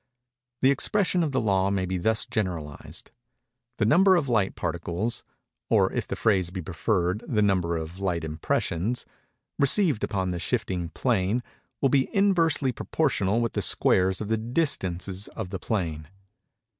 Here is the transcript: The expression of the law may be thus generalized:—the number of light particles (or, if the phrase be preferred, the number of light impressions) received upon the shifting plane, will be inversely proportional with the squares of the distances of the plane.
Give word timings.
The 0.61 0.71
expression 0.71 1.21
of 1.21 1.31
the 1.31 1.39
law 1.39 1.69
may 1.69 1.85
be 1.85 1.99
thus 1.99 2.25
generalized:—the 2.25 3.85
number 3.85 4.15
of 4.15 4.29
light 4.29 4.55
particles 4.55 5.23
(or, 5.69 5.91
if 5.93 6.07
the 6.07 6.15
phrase 6.15 6.49
be 6.49 6.59
preferred, 6.59 7.23
the 7.27 7.43
number 7.43 7.77
of 7.77 7.99
light 7.99 8.23
impressions) 8.23 9.05
received 9.59 10.03
upon 10.03 10.29
the 10.29 10.39
shifting 10.39 10.89
plane, 10.89 11.43
will 11.81 11.89
be 11.89 12.09
inversely 12.15 12.71
proportional 12.71 13.41
with 13.41 13.53
the 13.53 13.61
squares 13.61 14.19
of 14.21 14.29
the 14.29 14.37
distances 14.37 15.27
of 15.35 15.51
the 15.51 15.59
plane. 15.59 16.07